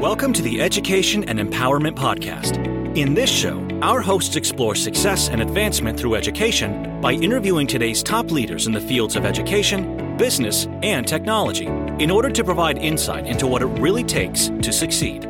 [0.00, 2.64] Welcome to the Education and Empowerment Podcast.
[2.96, 8.30] In this show, our hosts explore success and advancement through education by interviewing today's top
[8.30, 13.48] leaders in the fields of education, business, and technology in order to provide insight into
[13.48, 15.22] what it really takes to succeed.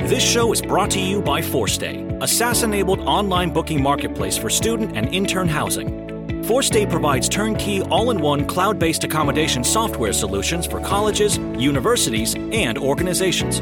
[0.00, 4.50] This show is brought to you by Forstay, a SaaS enabled online booking marketplace for
[4.50, 6.02] student and intern housing.
[6.42, 12.76] Forstay provides turnkey, all in one cloud based accommodation software solutions for colleges, universities, and
[12.76, 13.60] organizations.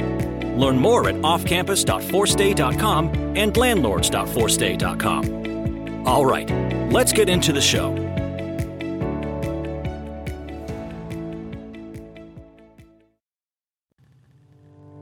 [0.61, 6.07] Learn more at offcampus.forstay.com and landlords.forstay.com.
[6.07, 6.51] All right,
[6.93, 7.95] let's get into the show.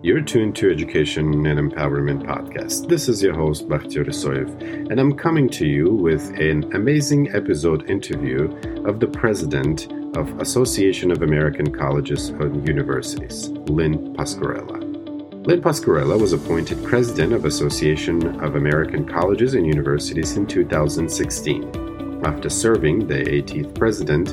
[0.01, 2.89] You're tuned to Education and Empowerment Podcast.
[2.89, 7.91] This is your host, Bakhtiyor Isoev, and I'm coming to you with an amazing episode
[7.91, 8.45] interview
[8.87, 14.88] of the president of Association of American Colleges and Universities, Lynn Pasquerella.
[15.49, 22.51] Lynn Pasquerella was appointed president of Association of American Colleges and Universities in 2016 after
[22.51, 24.29] serving the 18th president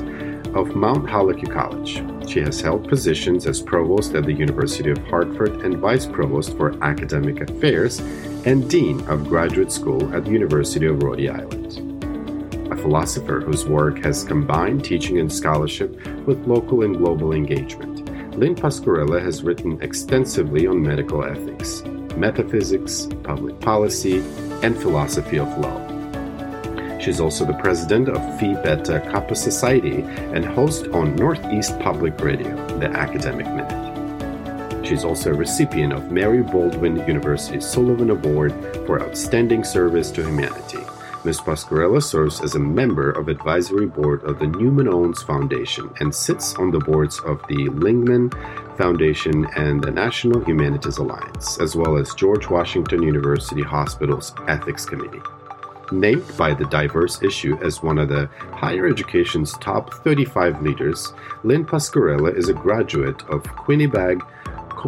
[0.54, 2.02] of Mount Holyoke College.
[2.28, 6.76] She has held positions as provost at the University of Hartford and vice provost for
[6.84, 7.98] academic affairs
[8.44, 11.78] and dean of graduate school at the University of Rhode Island.
[12.70, 18.05] A philosopher whose work has combined teaching and scholarship with local and global engagement.
[18.36, 21.82] Lynn Pasquerella has written extensively on medical ethics,
[22.16, 24.18] metaphysics, public policy,
[24.62, 25.80] and philosophy of law.
[26.98, 30.02] She's also the president of Phi Beta Kappa Society
[30.34, 34.86] and host on Northeast Public Radio, the Academic Minute.
[34.86, 38.52] She's also a recipient of Mary Baldwin University Sullivan Award
[38.86, 40.84] for Outstanding Service to Humanity.
[41.26, 41.40] Ms.
[41.40, 46.54] Pasquerella serves as a member of advisory board of the Newman's Own Foundation and sits
[46.54, 48.32] on the boards of the Lingnan
[48.78, 55.20] Foundation and the National Humanities Alliance, as well as George Washington University Hospital's Ethics Committee.
[55.90, 61.66] Named by the Diverse Issue as one of the higher education's top 35 leaders, Lynn
[61.66, 64.22] Pasquerella is a graduate of Quinebaug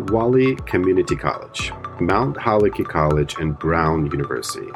[0.07, 4.71] Valley Community College, Mount Holyoke College, and Brown University.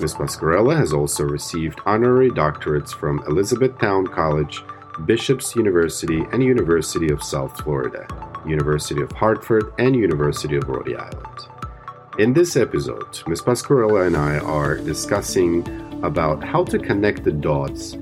[0.00, 0.14] Ms.
[0.14, 4.62] Pasquerella has also received honorary doctorates from Elizabethtown College,
[5.06, 8.06] Bishop's University, and University of South Florida,
[8.46, 11.48] University of Hartford, and University of Rhode Island.
[12.18, 13.42] In this episode, Ms.
[13.42, 15.66] Pasquerella and I are discussing
[16.04, 17.96] about how to connect the dots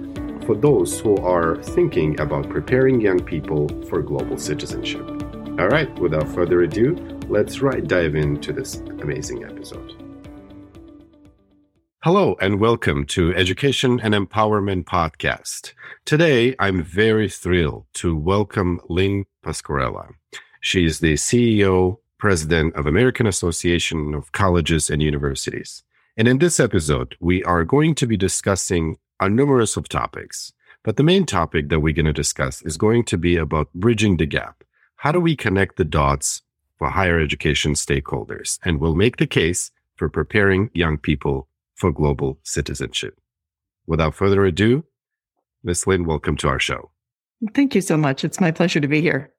[0.44, 5.06] for those who are thinking about preparing young people for global citizenship.
[5.58, 6.94] All right, without further ado,
[7.28, 10.05] let's right dive into this amazing episode.
[12.06, 15.72] Hello and welcome to Education and Empowerment Podcast.
[16.04, 20.12] Today, I'm very thrilled to welcome Lynn Pasquerella.
[20.60, 25.82] She is the CEO president of American Association of Colleges and Universities.
[26.16, 30.52] And in this episode, we are going to be discussing a numerous of topics.
[30.84, 34.18] But the main topic that we're going to discuss is going to be about bridging
[34.18, 34.62] the gap.
[34.94, 36.42] How do we connect the dots
[36.78, 38.60] for higher education stakeholders?
[38.64, 43.18] And we'll make the case for preparing young people for global citizenship.
[43.86, 44.84] Without further ado,
[45.62, 45.86] Ms.
[45.86, 46.90] Lynn, welcome to our show.
[47.54, 48.24] Thank you so much.
[48.24, 49.32] It's my pleasure to be here.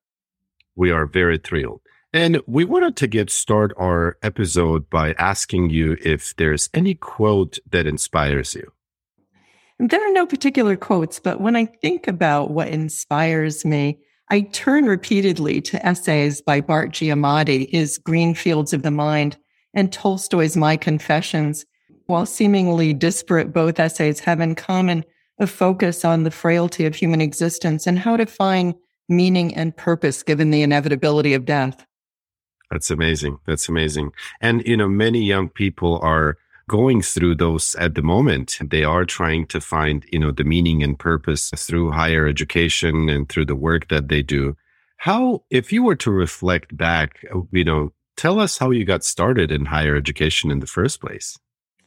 [0.76, 1.82] We are very thrilled.
[2.14, 7.60] And we wanted to get start our episode by asking you if there's any quote
[7.70, 8.72] that inspires you.
[9.80, 14.00] There are no particular quotes, but when I think about what inspires me,
[14.30, 19.38] I turn repeatedly to essays by Bart Giamatti, his Green Fields of the Mind,
[19.74, 21.66] and Tolstoy's My Confessions.
[22.08, 25.04] While seemingly disparate, both essays have in common
[25.40, 28.76] a focus on the frailty of human existence and how to find
[29.10, 31.86] meaning and purpose given the inevitability of death.
[32.72, 33.38] That's amazing.
[33.46, 34.12] That's amazing.
[34.42, 36.38] And, you know, many young people are
[36.70, 38.58] going through those at the moment.
[38.62, 43.30] They are trying to find, you know, the meaning and purpose through higher education and
[43.30, 44.58] through the work that they do.
[44.98, 49.04] How, if you were to reflect back, uh, you know, tell us how you got
[49.04, 51.38] started in higher education in the first place.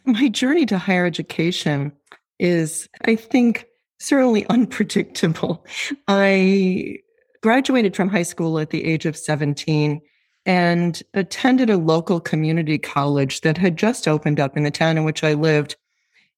[0.05, 1.93] My journey to higher education
[2.39, 3.67] is, I think,
[3.99, 5.65] certainly unpredictable.
[6.09, 6.99] I
[7.43, 10.01] graduated from high school at the age of 17
[10.47, 15.05] and attended a local community college that had just opened up in the town in
[15.05, 15.77] which I lived.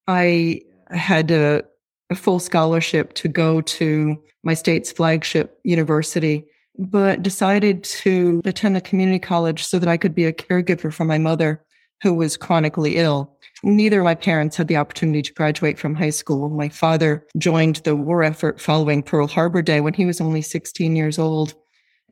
[0.08, 0.60] I
[0.90, 1.62] had a,
[2.10, 6.44] a full scholarship to go to my state's flagship university,
[6.78, 11.04] but decided to attend a community college so that I could be a caregiver for
[11.04, 11.64] my mother,
[12.02, 13.38] who was chronically ill.
[13.62, 16.48] Neither of my parents had the opportunity to graduate from high school.
[16.48, 20.96] My father joined the war effort following Pearl Harbor Day when he was only 16
[20.96, 21.54] years old.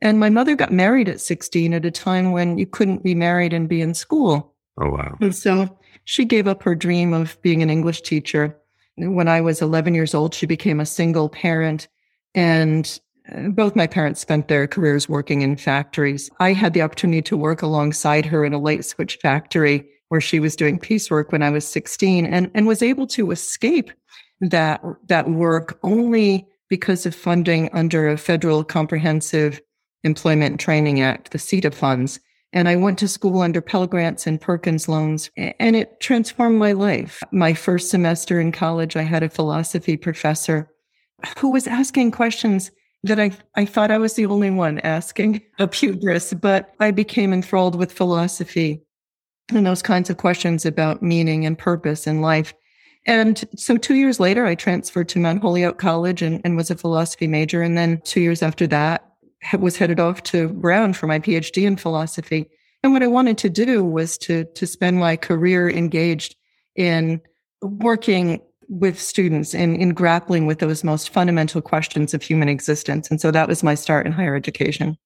[0.01, 3.53] And my mother got married at 16 at a time when you couldn't be married
[3.53, 4.55] and be in school.
[4.79, 5.17] Oh, wow.
[5.19, 8.57] And so she gave up her dream of being an English teacher.
[8.95, 11.87] When I was 11 years old, she became a single parent.
[12.33, 12.99] And
[13.49, 16.29] both my parents spent their careers working in factories.
[16.39, 20.39] I had the opportunity to work alongside her in a light switch factory where she
[20.39, 23.91] was doing piecework when I was 16 and, and was able to escape
[24.41, 29.61] that, that work only because of funding under a federal comprehensive
[30.03, 32.19] employment training act, the CETA funds.
[32.53, 36.73] And I went to school under Pell Grants and Perkins loans, and it transformed my
[36.73, 37.21] life.
[37.31, 40.69] My first semester in college, I had a philosophy professor
[41.37, 42.71] who was asking questions
[43.03, 47.33] that I, I thought I was the only one asking of hubris, but I became
[47.33, 48.83] enthralled with philosophy
[49.49, 52.53] and those kinds of questions about meaning and purpose in life.
[53.07, 56.77] And so two years later, I transferred to Mount Holyoke College and, and was a
[56.77, 57.61] philosophy major.
[57.61, 59.07] And then two years after that,
[59.59, 62.49] was headed off to Brown for my PhD in philosophy.
[62.83, 66.35] And what I wanted to do was to, to spend my career engaged
[66.75, 67.21] in
[67.61, 68.41] working
[68.71, 73.11] with students and in grappling with those most fundamental questions of human existence.
[73.11, 74.97] And so that was my start in higher education.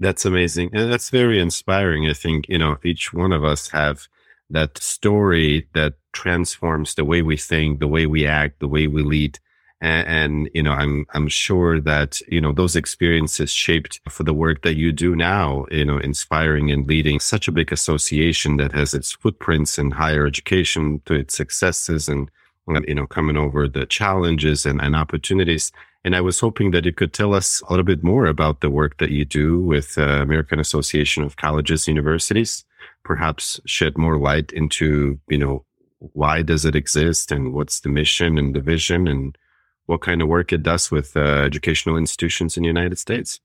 [0.00, 0.70] That's amazing.
[0.72, 2.10] And that's very inspiring.
[2.10, 4.08] I think, you know, each one of us have
[4.50, 9.04] that story that transforms the way we think, the way we act, the way we
[9.04, 9.38] lead.
[9.80, 14.34] And, and, you know, I'm, I'm sure that, you know, those experiences shaped for the
[14.34, 18.72] work that you do now, you know, inspiring and leading such a big association that
[18.72, 22.28] has its footprints in higher education to its successes and,
[22.66, 25.70] you know, coming over the challenges and, and opportunities.
[26.04, 28.70] And I was hoping that you could tell us a little bit more about the
[28.70, 32.64] work that you do with uh, American Association of Colleges, Universities,
[33.04, 35.64] perhaps shed more light into, you know,
[35.98, 39.38] why does it exist and what's the mission and the vision and
[39.86, 43.40] what kind of work it does with uh, educational institutions in the United States.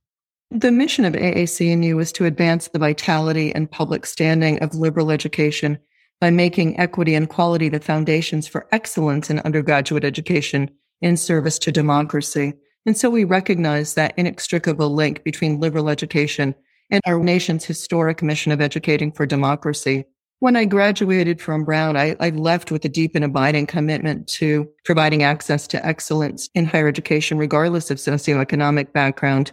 [0.52, 5.78] The mission of AAC&U was to advance the vitality and public standing of liberal education
[6.22, 10.70] by making equity and quality the foundations for excellence in undergraduate education
[11.02, 12.54] in service to democracy.
[12.86, 16.56] And so we recognize that inextricable link between liberal education
[16.90, 20.06] and our nation's historic mission of educating for democracy.
[20.40, 24.70] When I graduated from Brown, I, I, left with a deep and abiding commitment to
[24.86, 29.52] providing access to excellence in higher education, regardless of socioeconomic background,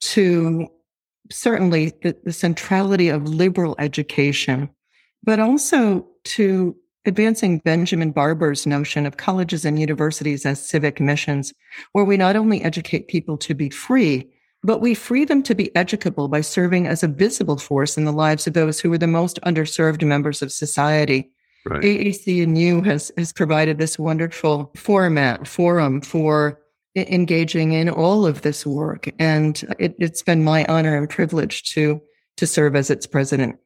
[0.00, 0.68] to
[1.30, 4.70] certainly the, the centrality of liberal education,
[5.22, 11.52] but also to advancing Benjamin Barber's notion of colleges and universities as civic missions,
[11.92, 14.30] where we not only educate people to be free,
[14.62, 18.12] but we free them to be educable by serving as a visible force in the
[18.12, 21.30] lives of those who are the most underserved members of society.
[21.66, 21.82] Right.
[21.82, 26.60] AAC&U has, has provided this wonderful format, forum for
[26.94, 29.08] engaging in all of this work.
[29.18, 32.00] And it, it's been my honor and privilege to,
[32.36, 33.58] to serve as its president.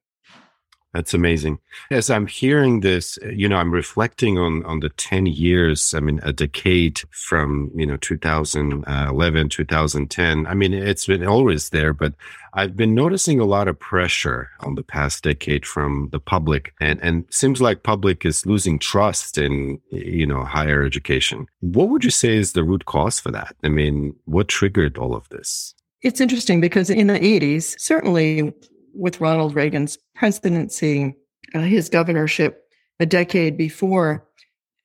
[0.96, 1.58] That's amazing.
[1.90, 6.00] As I'm hearing this, uh, you know, I'm reflecting on on the 10 years, I
[6.00, 10.46] mean, a decade from, you know, 2011, 2010.
[10.46, 12.14] I mean, it's been always there, but
[12.54, 16.98] I've been noticing a lot of pressure on the past decade from the public and
[17.02, 21.46] and seems like public is losing trust in, you know, higher education.
[21.60, 23.54] What would you say is the root cause for that?
[23.62, 25.74] I mean, what triggered all of this?
[26.00, 28.54] It's interesting because in the 80s, certainly
[28.96, 31.14] with Ronald Reagan's presidency,
[31.54, 32.62] uh, his governorship
[32.98, 34.26] a decade before,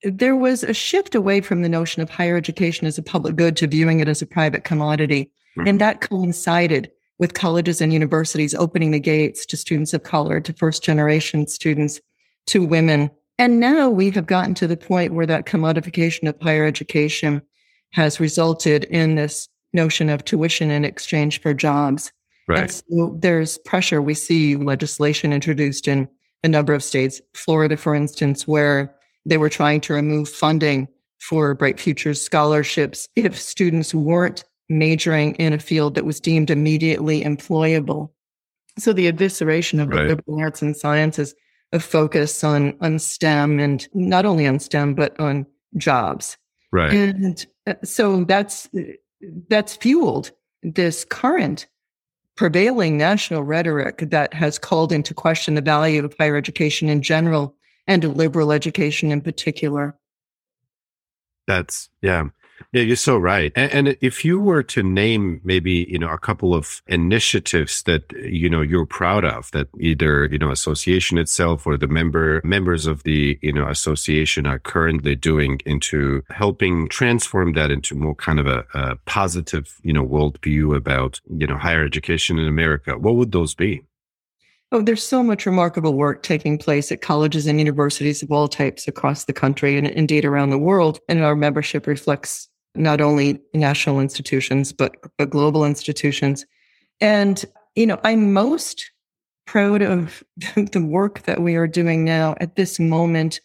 [0.03, 3.55] there was a shift away from the notion of higher education as a public good
[3.57, 5.31] to viewing it as a private commodity.
[5.57, 5.67] Mm-hmm.
[5.67, 10.53] And that coincided with colleges and universities opening the gates to students of color, to
[10.53, 12.01] first generation students,
[12.47, 13.11] to women.
[13.37, 17.43] And now we have gotten to the point where that commodification of higher education
[17.91, 22.11] has resulted in this notion of tuition in exchange for jobs.
[22.47, 22.71] Right.
[22.71, 24.01] So there's pressure.
[24.01, 26.07] We see legislation introduced in
[26.43, 28.93] a number of states, Florida, for instance, where
[29.25, 30.87] they were trying to remove funding
[31.19, 37.23] for Bright Futures scholarships if students weren't majoring in a field that was deemed immediately
[37.23, 38.09] employable.
[38.79, 40.07] So the evisceration of right.
[40.07, 41.35] the liberal arts and sciences,
[41.73, 45.45] a focus on, on STEM and not only on STEM, but on
[45.77, 46.37] jobs.
[46.71, 46.91] Right.
[46.93, 48.69] And uh, so that's,
[49.49, 50.31] that's fueled
[50.63, 51.67] this current
[52.41, 57.55] prevailing national rhetoric that has called into question the value of higher education in general
[57.85, 59.95] and liberal education in particular.
[61.45, 62.29] That's, yeah.
[62.73, 63.51] Yeah, you're so right.
[63.55, 68.11] And, and, if you were to name maybe, you know, a couple of initiatives that,
[68.13, 72.87] you know, you're proud of that either, you know, association itself or the member members
[72.87, 78.39] of the, you know, association are currently doing into helping transform that into more kind
[78.39, 83.15] of a, a positive, you know, worldview about, you know, higher education in America, what
[83.15, 83.83] would those be?
[84.73, 88.87] Oh, there's so much remarkable work taking place at colleges and universities of all types
[88.87, 90.99] across the country and indeed around the world.
[91.09, 96.45] And our membership reflects not only national institutions, but, but global institutions.
[96.99, 97.43] And,
[97.75, 98.91] you know, I'm most
[99.45, 100.23] proud of
[100.55, 103.41] the work that we are doing now at this moment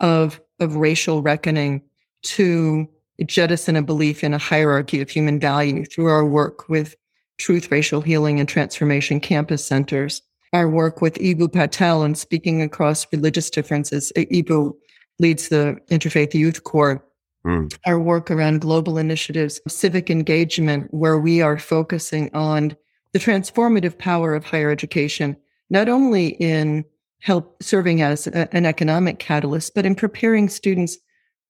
[0.00, 1.82] of, of racial reckoning
[2.22, 2.88] to
[3.26, 6.94] jettison a belief in a hierarchy of human value through our work with
[7.38, 10.22] Truth, Racial Healing, and Transformation campus centers
[10.52, 14.12] our work with Eboo Patel and speaking across religious differences.
[14.16, 14.74] Eboo
[15.18, 17.04] leads the Interfaith Youth Core.
[17.46, 17.76] Mm.
[17.86, 22.76] Our work around global initiatives, civic engagement, where we are focusing on
[23.12, 25.36] the transformative power of higher education,
[25.70, 26.84] not only in
[27.20, 30.98] help serving as a, an economic catalyst, but in preparing students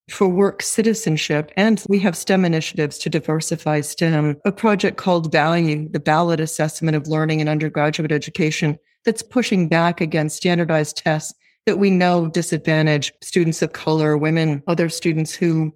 [0.09, 1.51] for work citizenship.
[1.55, 6.97] And we have STEM initiatives to diversify STEM, a project called Value, the valid assessment
[6.97, 11.33] of learning in undergraduate education, that's pushing back against standardized tests
[11.65, 15.73] that we know disadvantage students of color, women, other students who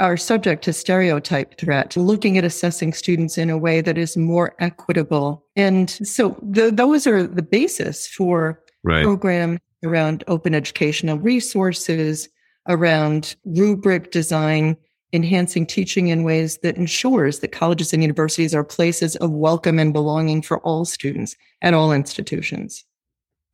[0.00, 4.54] are subject to stereotype threat, looking at assessing students in a way that is more
[4.58, 5.44] equitable.
[5.56, 9.04] And so the, those are the basis for right.
[9.04, 12.28] program around open educational resources,
[12.68, 14.76] around rubric design,
[15.12, 19.92] enhancing teaching in ways that ensures that colleges and universities are places of welcome and
[19.92, 22.84] belonging for all students at all institutions.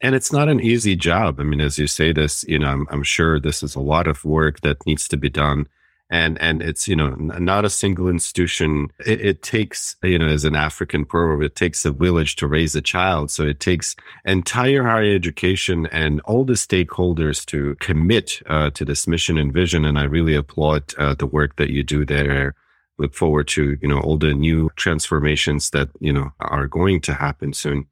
[0.00, 1.38] And it's not an easy job.
[1.38, 4.06] I mean, as you say this, you know, I'm, I'm sure this is a lot
[4.06, 5.66] of work that needs to be done
[6.10, 10.44] and and it's you know not a single institution it, it, takes you know as
[10.44, 13.30] an african proverb it takes a village to raise a child.
[13.30, 19.06] So it takes entire higher education and all the stakeholders to commit uh, to this
[19.06, 19.84] mission and vision.
[19.84, 22.54] And i really applaud uh, the work that you do there.
[22.98, 27.14] Look forward to you know all the new transformations that you know are going to
[27.14, 27.86] happen soon.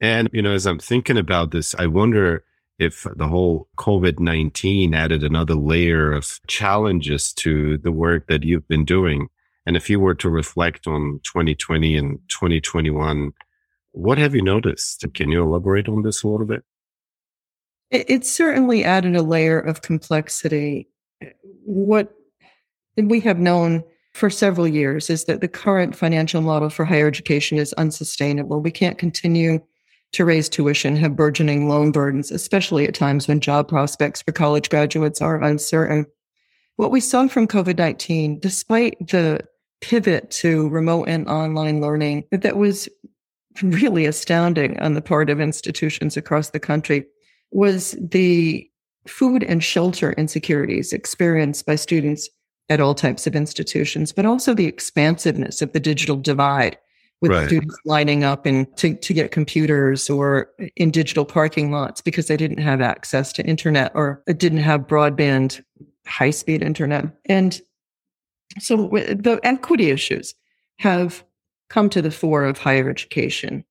[0.00, 2.44] And you know as i'm thinking about this i wonder
[2.78, 8.68] if the whole COVID 19 added another layer of challenges to the work that you've
[8.68, 9.28] been doing.
[9.66, 13.32] And if you were to reflect on 2020 and 2021,
[13.92, 15.04] what have you noticed?
[15.14, 16.64] Can you elaborate on this a little bit?
[17.90, 20.88] It, it certainly added a layer of complexity.
[21.64, 22.12] What
[22.96, 27.58] we have known for several years is that the current financial model for higher education
[27.58, 28.60] is unsustainable.
[28.60, 29.60] We can't continue
[30.14, 34.70] to raise tuition have burgeoning loan burdens, especially at times when job prospects for college
[34.70, 36.06] graduates are uncertain.
[36.76, 39.40] What we saw from COVID 19, despite the
[39.80, 42.88] pivot to remote and online learning, that was
[43.62, 47.04] really astounding on the part of institutions across the country,
[47.50, 48.68] was the
[49.06, 52.28] food and shelter insecurities experienced by students
[52.68, 56.78] at all types of institutions, but also the expansiveness of the digital divide
[57.24, 57.46] with right.
[57.46, 62.36] students lining up and to, to get computers or in digital parking lots because they
[62.36, 65.64] didn't have access to internet or didn't have broadband
[66.06, 67.06] high speed internet.
[67.24, 67.58] And
[68.58, 70.34] so the equity issues
[70.80, 71.24] have
[71.70, 73.64] come to the fore of higher education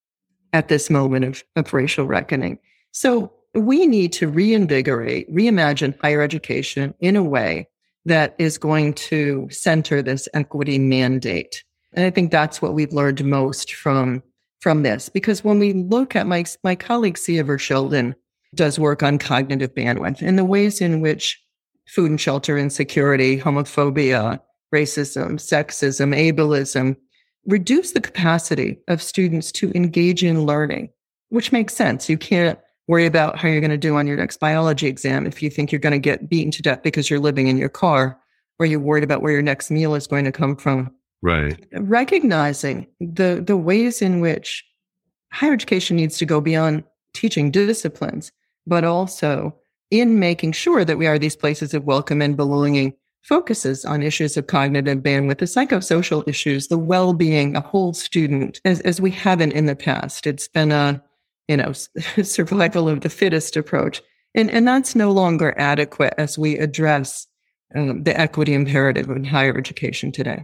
[0.52, 2.58] at this moment of, of racial reckoning.
[2.92, 7.68] So we need to reinvigorate, reimagine higher education in a way
[8.06, 11.64] that is going to center this equity mandate
[11.94, 14.24] and I think that's what we've learned most from
[14.62, 15.10] from this.
[15.10, 18.16] Because when we look at my my colleague Cia Verschelden
[18.56, 21.42] does work on cognitive bandwidth and the ways in which
[21.88, 24.40] food and shelter insecurity, homophobia,
[24.74, 26.96] racism, sexism, ableism
[27.46, 30.90] reduce the capacity of students to engage in learning,
[31.30, 32.08] which makes sense.
[32.08, 32.58] You can't
[32.88, 35.72] worry about how you're going to do on your next biology exam if you think
[35.72, 38.18] you're going to get beaten to death because you're living in your car
[38.60, 41.58] or you're worried about where your next meal is going to come from Right.
[41.72, 44.62] Recognizing the the ways in which
[45.32, 48.34] higher education needs to go beyond teaching disciplines,
[48.68, 49.56] but also
[49.90, 54.36] in making sure that we are these places of welcome and belonging focuses on issues
[54.36, 59.54] of cognitive bandwidth, the psychosocial issues, the well-being, a whole student, as, as we haven't
[59.54, 60.28] in the past.
[60.28, 61.02] It's been a,
[61.48, 61.72] you know,
[62.24, 64.02] survival of the fittest approach.
[64.36, 67.28] And, and that's no longer adequate as we address
[67.74, 70.44] um, the equity imperative in higher education today.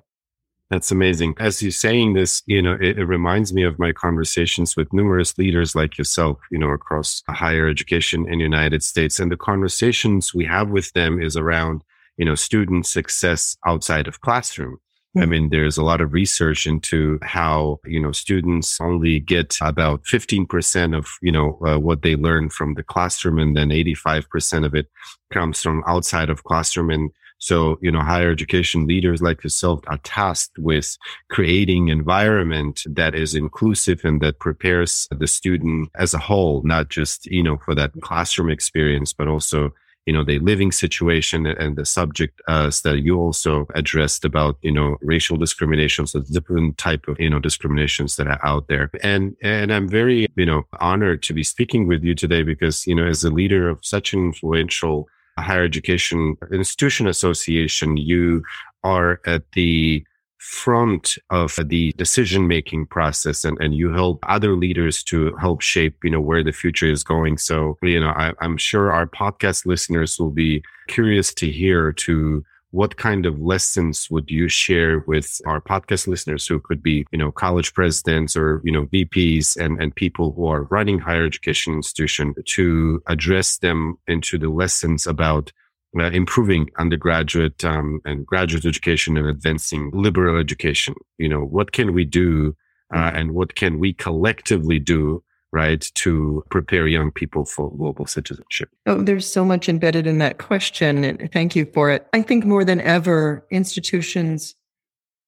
[0.70, 1.34] That's amazing.
[1.40, 5.36] As you're saying this, you know, it, it, reminds me of my conversations with numerous
[5.38, 9.20] leaders like yourself, you know, across higher education in the United States.
[9.20, 11.84] And the conversations we have with them is around,
[12.18, 14.78] you know, student success outside of classroom.
[15.16, 15.30] I mm-hmm.
[15.32, 20.96] mean, there's a lot of research into how, you know, students only get about 15%
[20.96, 24.88] of, you know, uh, what they learn from the classroom and then 85% of it
[25.34, 26.92] comes from outside of classroom.
[26.92, 27.10] And
[27.40, 30.98] so, you know, higher education leaders like yourself are tasked with
[31.30, 37.26] creating environment that is inclusive and that prepares the student as a whole, not just,
[37.26, 39.74] you know, for that classroom experience, but also
[40.06, 44.72] you know, the living situation and the subject uh, that you also addressed about, you
[44.72, 48.90] know, racial discriminations, the different type of, you know, discriminations that are out there.
[49.04, 52.96] And, and I'm very, you know, honored to be speaking with you today because, you
[52.96, 55.08] know, as a leader of such an influential
[55.42, 58.44] higher education institution association, you
[58.84, 60.04] are at the
[60.40, 65.98] front of the decision making process and, and you help other leaders to help shape
[66.02, 67.38] you know where the future is going.
[67.38, 72.44] So you know I, i'm sure our podcast listeners will be curious to hear to
[72.72, 77.18] what kind of lessons would you share with our podcast listeners who could be you
[77.18, 81.74] know college presidents or you know vps and and people who are running higher education
[81.74, 85.52] institution to address them into the lessons about
[85.98, 90.94] uh, improving undergraduate um, and graduate education and advancing liberal education.
[91.18, 92.56] You know, what can we do
[92.94, 93.16] uh, mm-hmm.
[93.16, 98.70] and what can we collectively do right to prepare young people for global citizenship.
[98.86, 102.08] Oh there's so much embedded in that question thank you for it.
[102.14, 104.56] I think more than ever institutions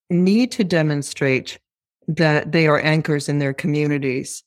[0.10, 1.60] need to demonstrate
[2.08, 4.44] that they are anchors in their communities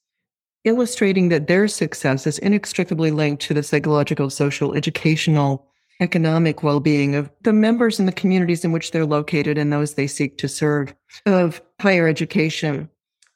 [0.64, 5.66] illustrating that their success is inextricably linked to the psychological social educational
[6.00, 9.94] economic well being of the members in the communities in which they're located and those
[9.94, 10.94] they seek to serve,
[11.26, 12.88] of higher education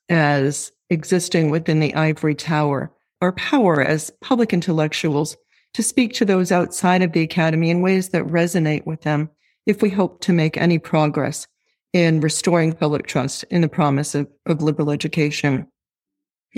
[0.08, 5.36] as existing within the ivory tower, our power as public intellectuals
[5.74, 9.28] to speak to those outside of the academy in ways that resonate with them
[9.66, 11.46] if we hope to make any progress
[11.92, 15.66] in restoring public trust in the promise of, of liberal education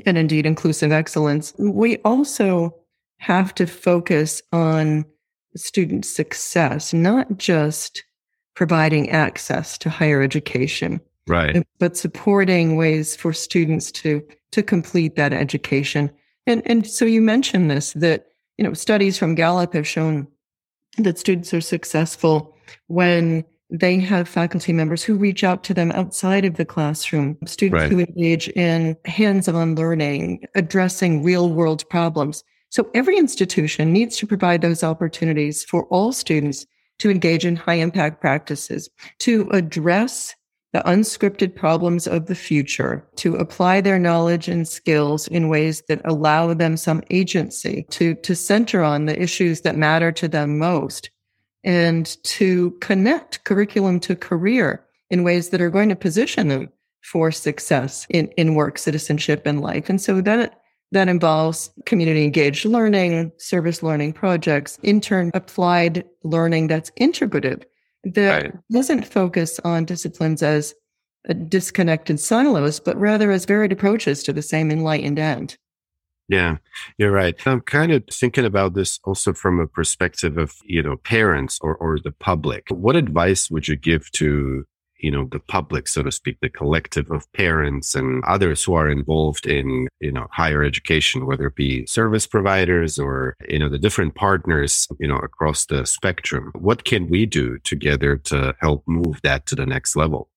[0.07, 1.53] and indeed inclusive excellence.
[1.59, 2.75] We also
[3.19, 5.05] have to focus on
[5.57, 8.05] student success, not just
[8.55, 11.67] providing access to higher education, right?
[11.79, 14.23] But supporting ways for students to
[14.53, 16.11] to complete that education.
[16.47, 18.27] And and so you mentioned this that
[18.59, 20.27] you know studies from Gallup have shown
[20.99, 22.57] that students are successful
[22.89, 27.83] when they have faculty members who reach out to them outside of the classroom, students
[27.83, 27.93] right.
[27.93, 32.43] who engage in hands-on learning, addressing real-world problems.
[32.71, 36.67] So every institution needs to provide those opportunities for all students
[36.99, 38.91] to engage in high impact practices,
[39.21, 40.35] to address
[40.73, 46.01] the unscripted problems of the future, to apply their knowledge and skills in ways that
[46.05, 51.11] allow them some agency, to, to center on the issues that matter to them most,
[51.65, 56.69] and to connect curriculum to career in ways that are going to position them
[57.03, 59.89] for success in, in work, citizenship, and life.
[59.89, 60.57] And so that
[60.93, 67.63] that involves community engaged learning, service learning projects, intern applied learning that's integrative,
[68.05, 68.55] that right.
[68.71, 70.75] doesn't focus on disciplines as
[71.49, 75.57] disconnected silos, but rather as varied approaches to the same enlightened end.
[76.29, 76.59] Yeah,
[76.97, 77.35] you're right.
[77.45, 81.75] I'm kind of thinking about this also from a perspective of, you know, parents or,
[81.75, 82.69] or the public.
[82.71, 84.65] What advice would you give to
[85.03, 88.91] you know, the public, so to speak, the collective of parents and others who are
[88.91, 93.79] involved in, you know, higher education, whether it be service providers or, you know, the
[93.79, 96.53] different partners, you know, across the spectrum.
[96.55, 100.29] What can we do together to help move that to the next level?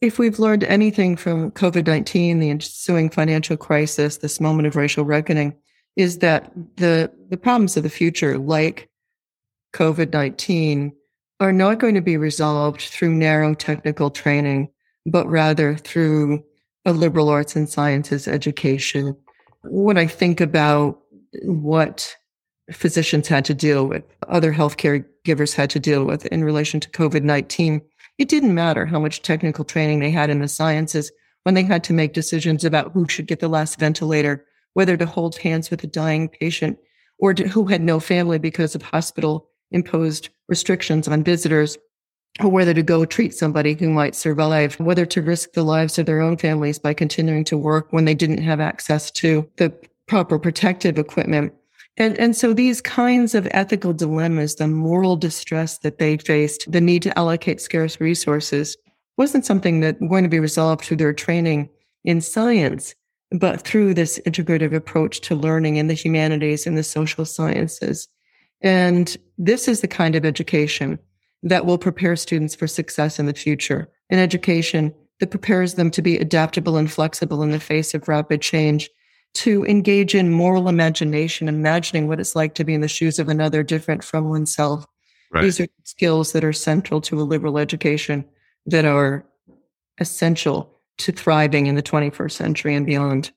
[0.00, 5.04] If we've learned anything from COVID 19, the ensuing financial crisis, this moment of racial
[5.04, 5.56] reckoning,
[5.96, 8.88] is that the, the problems of the future, like
[9.74, 10.92] COVID 19,
[11.40, 14.68] are not going to be resolved through narrow technical training,
[15.06, 16.42] but rather through
[16.84, 19.16] a liberal arts and sciences education.
[19.64, 21.00] When I think about
[21.42, 22.16] what
[22.72, 26.90] physicians had to deal with, other healthcare givers had to deal with in relation to
[26.90, 27.80] COVID 19,
[28.18, 31.12] it didn't matter how much technical training they had in the sciences
[31.44, 35.06] when they had to make decisions about who should get the last ventilator, whether to
[35.06, 36.78] hold hands with a dying patient,
[37.18, 41.78] or to, who had no family because of hospital imposed restrictions on visitors
[42.40, 46.06] or whether to go treat somebody who might survive, whether to risk the lives of
[46.06, 49.72] their own families by continuing to work when they didn't have access to the
[50.06, 51.52] proper protective equipment.
[51.96, 56.80] And, and so these kinds of ethical dilemmas, the moral distress that they faced, the
[56.80, 58.76] need to allocate scarce resources
[59.16, 61.68] wasn't something that going to be resolved through their training
[62.04, 62.94] in science,
[63.32, 68.08] but through this integrative approach to learning in the humanities and the social sciences.
[68.60, 70.98] And this is the kind of education
[71.42, 73.88] that will prepare students for success in the future.
[74.10, 78.40] An education that prepares them to be adaptable and flexible in the face of rapid
[78.40, 78.90] change,
[79.34, 83.28] to engage in moral imagination, imagining what it's like to be in the shoes of
[83.28, 84.86] another different from oneself.
[85.30, 85.42] Right.
[85.42, 88.24] These are skills that are central to a liberal education
[88.66, 89.26] that are
[89.98, 93.30] essential to thriving in the 21st century and beyond.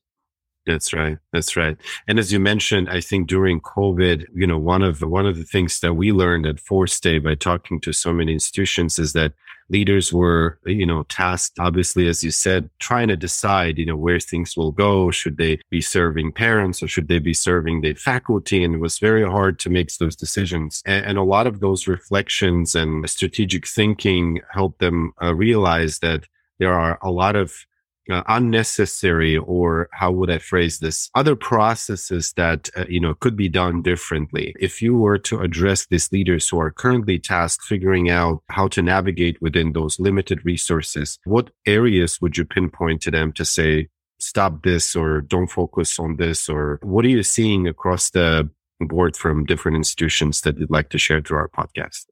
[0.68, 1.18] That's right.
[1.34, 1.76] That's right.
[2.08, 5.44] And as you mentioned, I think during COVID, you know, one of one of the
[5.44, 9.34] things that we learned at Forstay by talking to so many institutions is that
[9.72, 14.20] leaders were, you know, tasked, obviously, as you said, trying to decide, you know, where
[14.20, 15.10] things will go.
[15.10, 18.64] Should they be serving parents or should they be serving the faculty?
[18.64, 20.84] And it was very hard to make those decisions.
[20.86, 26.26] And, and a lot of those reflections and strategic thinking helped them uh, realize that
[26.60, 27.66] there are a lot of
[28.12, 31.10] uh, unnecessary or how would I phrase this?
[31.16, 34.56] Other processes that, uh, you know, could be done differently.
[34.60, 38.82] If you were to address these leaders who are currently tasked figuring out how to
[38.82, 43.88] navigate within those limited resources, what areas would you pinpoint to them to say,
[44.20, 46.48] stop this or don't focus on this?
[46.48, 50.98] Or what are you seeing across the board from different institutions that you'd like to
[50.98, 52.06] share through our podcast?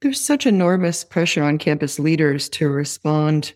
[0.00, 3.54] There's such enormous pressure on campus leaders to respond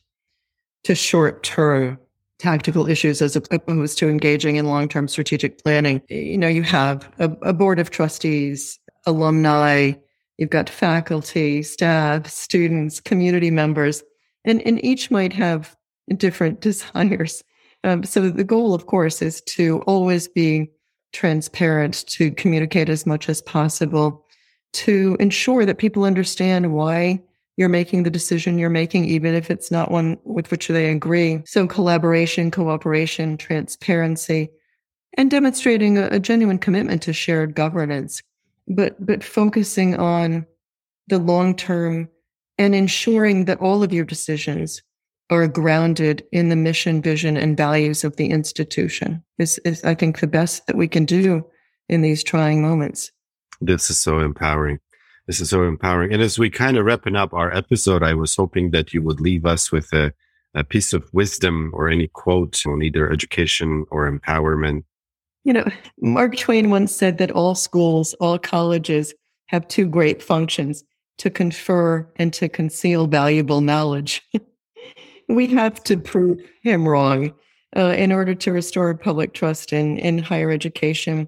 [0.86, 1.98] to short term
[2.38, 6.00] tactical issues as opposed to engaging in long term strategic planning.
[6.08, 9.94] You know, you have a, a, board of trustees, alumni,
[10.38, 14.04] you've got faculty, staff, students, community members,
[14.44, 15.74] and, and each might have
[16.16, 17.42] different desires.
[17.82, 20.70] Um, so the goal, of course, is to always be
[21.12, 24.24] transparent, to communicate as much as possible,
[24.74, 27.20] to ensure that people understand why
[27.56, 31.42] you're making the decision you're making, even if it's not one with which they agree.
[31.46, 34.50] So collaboration, cooperation, transparency,
[35.16, 38.22] and demonstrating a, a genuine commitment to shared governance,
[38.68, 40.46] but, but focusing on
[41.08, 42.08] the long term
[42.58, 44.82] and ensuring that all of your decisions
[45.30, 50.20] are grounded in the mission, vision, and values of the institution is, is I think,
[50.20, 51.44] the best that we can do
[51.88, 53.10] in these trying moments.
[53.60, 54.78] This is so empowering.
[55.26, 56.12] This is so empowering.
[56.12, 59.20] And as we kind of wrapping up our episode, I was hoping that you would
[59.20, 60.12] leave us with a,
[60.54, 64.84] a piece of wisdom or any quote on either education or empowerment.
[65.42, 65.68] You know,
[66.00, 69.14] Mark Twain once said that all schools, all colleges
[69.46, 70.84] have two great functions
[71.18, 74.22] to confer and to conceal valuable knowledge.
[75.28, 77.32] we have to prove him wrong
[77.76, 81.26] uh, in order to restore public trust in, in higher education.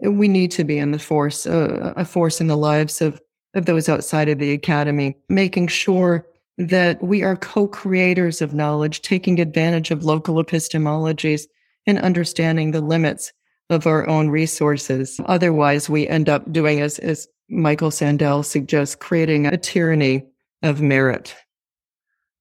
[0.00, 3.20] We need to be in the force, uh, a force in the lives of
[3.58, 9.38] of those outside of the academy, making sure that we are co-creators of knowledge, taking
[9.38, 11.42] advantage of local epistemologies
[11.86, 13.32] and understanding the limits
[13.70, 15.20] of our own resources.
[15.26, 20.24] Otherwise, we end up doing as, as Michael Sandel suggests, creating a tyranny
[20.62, 21.34] of merit.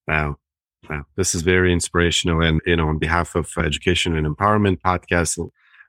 [0.08, 0.38] Wow.
[0.90, 1.06] Wow.
[1.18, 2.42] This is very inspirational.
[2.42, 5.38] And, you know, on behalf of Education and Empowerment Podcast,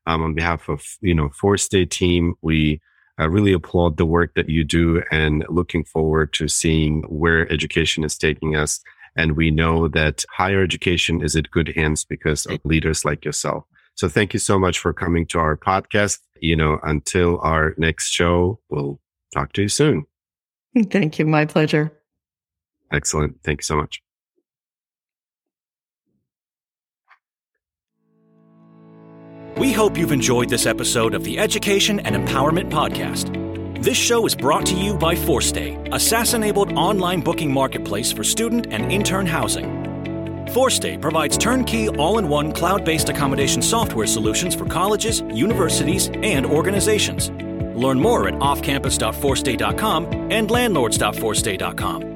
[0.06, 2.80] um, on behalf of, you know, Forstay team, we
[3.18, 8.04] I really applaud the work that you do and looking forward to seeing where education
[8.04, 8.80] is taking us.
[9.16, 13.64] And we know that higher education is in good hands because of leaders like yourself.
[13.96, 16.20] So thank you so much for coming to our podcast.
[16.40, 19.00] You know, until our next show, we'll
[19.34, 20.06] talk to you soon.
[20.90, 21.26] Thank you.
[21.26, 21.92] My pleasure.
[22.92, 23.42] Excellent.
[23.42, 24.00] Thank you so much.
[29.58, 33.34] We hope you've enjoyed this episode of the Education and Empowerment Podcast.
[33.82, 38.22] This show is brought to you by Forstay, a SaaS enabled online booking marketplace for
[38.22, 39.66] student and intern housing.
[40.50, 46.46] Forstay provides turnkey, all in one cloud based accommodation software solutions for colleges, universities, and
[46.46, 47.28] organizations.
[47.76, 52.07] Learn more at offcampus.forstay.com and landlords.forstay.com.